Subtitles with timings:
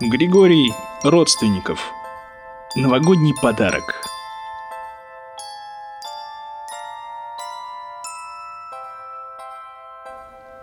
[0.00, 0.72] Григорий
[1.02, 1.80] Родственников.
[2.76, 3.82] Новогодний подарок.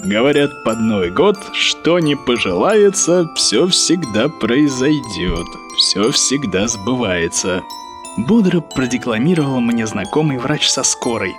[0.00, 7.62] Говорят, под Новый год, что не пожелается, все всегда произойдет, все всегда сбывается.
[8.16, 11.36] Бодро продекламировал мне знакомый врач со скорой,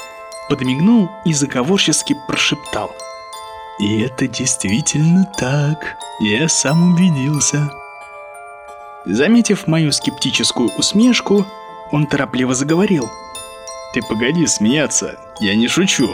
[0.48, 2.92] подмигнул и заговорчески прошептал.
[3.80, 7.72] И это действительно так, я сам убедился.
[9.06, 11.46] Заметив мою скептическую усмешку,
[11.92, 13.10] он торопливо заговорил.
[13.94, 16.10] Ты погоди смеяться, я не шучу.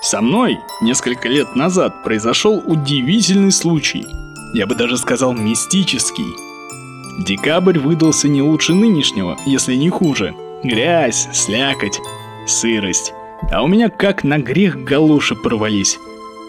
[0.00, 4.04] Со мной несколько лет назад произошел удивительный случай.
[4.54, 6.26] Я бы даже сказал мистический.
[7.24, 10.34] Декабрь выдался не лучше нынешнего, если не хуже.
[10.64, 12.00] Грязь, слякоть,
[12.46, 13.12] сырость.
[13.52, 15.98] А у меня как на грех галуши порвались.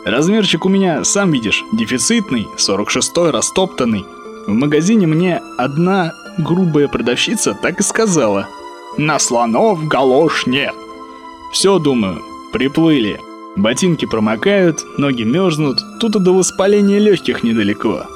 [0.06, 4.06] Размерчик у меня, сам видишь, дефицитный, 46-й растоптанный.
[4.48, 8.48] В магазине мне одна грубая продавщица так и сказала.
[8.98, 10.76] На слонов галош нет.
[11.54, 13.22] Все, думаю, приплыли.
[13.56, 18.08] Ботинки промокают, ноги мерзнут, тут и до воспаления легких недалеко.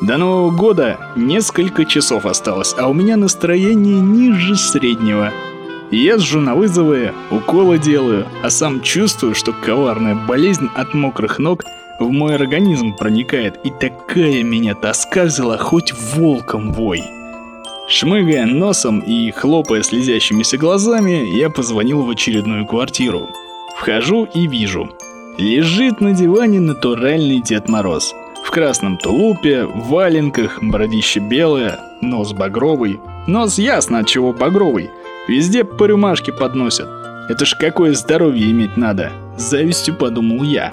[0.00, 5.32] До Нового года несколько часов осталось, а у меня настроение ниже среднего.
[5.90, 11.64] Езжу на вызовы, уколы делаю, а сам чувствую, что коварная болезнь от мокрых ног
[11.98, 17.02] в мой организм проникает, и такая меня тоска взяла хоть волком вой.
[17.88, 23.30] Шмыгая носом и хлопая слезящимися глазами, я позвонил в очередную квартиру.
[23.78, 24.90] Вхожу и вижу.
[25.38, 28.14] Лежит на диване натуральный Дед Мороз.
[28.44, 33.00] В красном тулупе, в валенках, бородище белое, нос багровый.
[33.26, 34.90] Нос ясно от чего багровый.
[35.28, 36.88] Везде по рюмашке подносят.
[37.28, 39.12] Это ж какое здоровье иметь надо.
[39.36, 40.72] С завистью подумал я.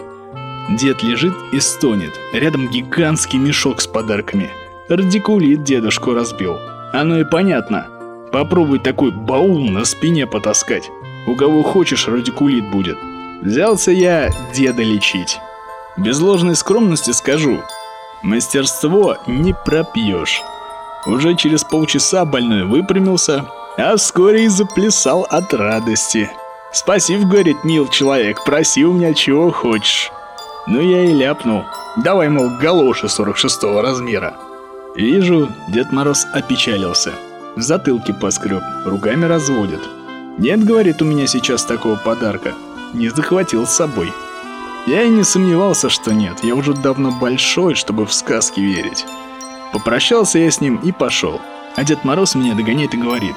[0.70, 2.14] Дед лежит и стонет.
[2.34, 4.50] Рядом гигантский мешок с подарками.
[4.88, 6.58] Радикулит дедушку разбил.
[6.94, 7.88] Оно и понятно.
[8.32, 10.90] Попробуй такой баул на спине потаскать.
[11.28, 12.98] У кого хочешь, радикулит будет.
[13.42, 15.38] Взялся я деда лечить.
[15.98, 17.60] Без ложной скромности скажу,
[18.24, 20.42] мастерство не пропьешь.
[21.06, 23.46] Уже через полчаса больной выпрямился,
[23.78, 26.30] а вскоре и заплясал от радости.
[26.72, 30.12] «Спасибо,— говорит,— мил человек, проси у меня чего хочешь».
[30.68, 31.64] Ну я и ляпнул.
[31.96, 34.36] Давай, мол, галоши 46 размера.
[34.96, 37.14] Вижу, Дед Мороз опечалился.
[37.56, 39.82] В затылке поскреб, руками разводит.
[40.40, 42.54] Нет, говорит, у меня сейчас такого подарка.
[42.94, 44.12] Не захватил с собой.
[44.88, 46.44] Я и не сомневался, что нет.
[46.44, 49.06] Я уже давно большой, чтобы в сказки верить.
[49.72, 51.40] Попрощался я с ним и пошел.
[51.76, 53.36] А Дед Мороз меня догоняет и говорит.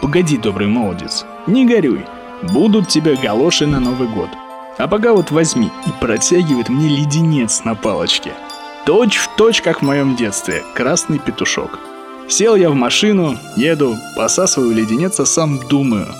[0.00, 2.04] Погоди, добрый молодец, не горюй.
[2.42, 4.30] Будут тебе галоши на Новый год.
[4.78, 8.32] А пока вот возьми и протягивает мне леденец на палочке.
[8.86, 11.78] Точь в точь, как в моем детстве, красный петушок.
[12.28, 16.06] Сел я в машину, еду, посасываю леденец, а сам думаю–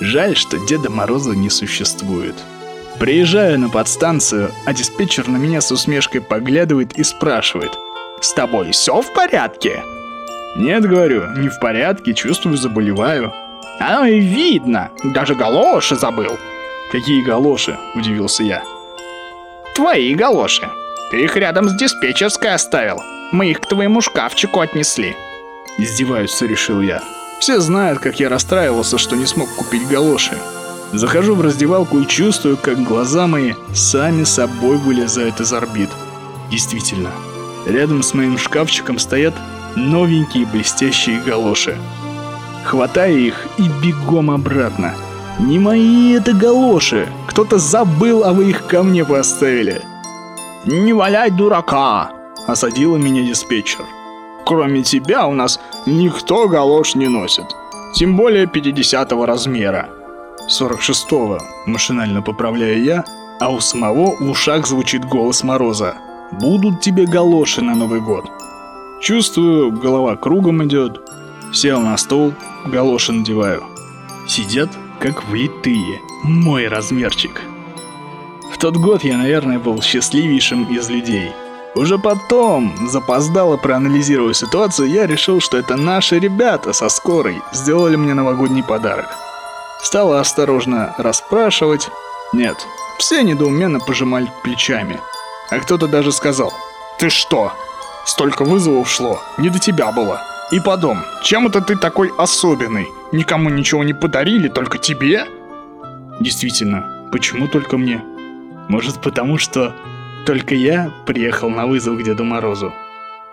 [0.00, 2.36] Жаль, что Деда Мороза не существует.
[3.00, 7.76] Приезжаю на подстанцию, а диспетчер на меня с усмешкой поглядывает и спрашивает.
[8.20, 9.82] «С тобой все в порядке?»
[10.56, 13.32] «Нет,— говорю,— не в порядке, чувствую, заболеваю».
[13.80, 16.36] «А, и видно, даже галоши забыл».
[16.90, 18.62] «Какие галоши?»— удивился я.
[19.74, 20.68] «Твои галоши.
[21.10, 23.00] Ты их рядом с диспетчерской оставил.
[23.30, 25.14] Мы их к твоему шкафчику отнесли».
[25.78, 27.02] Издеваются, решил я.
[27.38, 30.36] Все знают, как я расстраивался, что не смог купить галоши.
[30.92, 35.90] Захожу в раздевалку и чувствую, как глаза мои сами собой вылезают из орбит.
[36.50, 37.10] Действительно,
[37.66, 39.34] рядом с моим шкафчиком стоят
[39.78, 41.78] новенькие блестящие галоши.
[42.64, 44.94] Хватаю их и бегом обратно.
[45.38, 47.08] Не мои это галоши.
[47.28, 49.82] Кто-то забыл, а вы их ко мне поставили.
[50.66, 52.10] «Не валяй дурака!»–
[52.46, 53.84] осадила меня диспетчер.
[54.48, 57.44] Кроме тебя у нас никто галош не носит.
[57.94, 59.90] Тем более 50 размера.
[60.48, 63.04] 46-го, машинально поправляю я,
[63.40, 65.96] а у самого в ушах звучит голос Мороза.
[66.32, 68.24] Будут тебе галоши на Новый год.
[69.00, 71.00] Чувствую, голова кругом идет.
[71.52, 72.34] Сел на стол,
[72.66, 73.64] галоши надеваю.
[74.26, 76.00] Сидят, как влитые.
[76.24, 77.42] Мой размерчик.
[78.52, 81.30] В тот год я, наверное, был счастливейшим из людей–
[81.78, 88.14] уже потом, запоздало проанализируя ситуацию, я решил, что это наши ребята со скорой сделали мне
[88.14, 89.06] новогодний подарок.
[89.80, 91.88] Стала осторожно расспрашивать.
[92.32, 92.56] Нет,
[92.98, 95.00] все недоуменно пожимали плечами.
[95.50, 96.52] А кто-то даже сказал,
[96.98, 97.52] «Ты что?
[98.08, 100.22] Столько вызовов шло, не до тебя было.
[100.50, 102.88] И потом, чем это ты такой особенный?
[103.12, 105.26] Никому ничего не подарили, только тебе?»
[106.18, 108.02] Действительно, почему только мне?
[108.70, 109.76] Может потому что
[110.24, 112.72] только я приехал на вызов к Деду Морозу.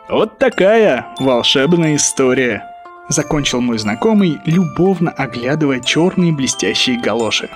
[0.10, 2.68] Вот такая волшебная история.
[3.08, 7.50] Закончил мой знакомый, любовно оглядывая черные блестящие галоши.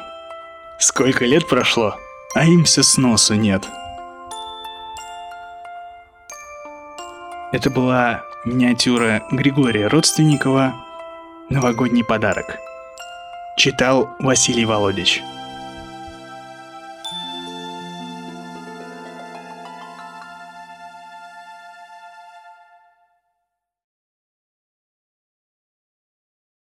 [0.80, 1.98] Сколько лет прошло,
[2.34, 3.68] а им все сносу нет.
[7.52, 10.76] Это была миниатюра Григория Родственникова
[11.50, 12.46] «Новогодний подарок».
[13.58, 15.24] Читал Василий Володич.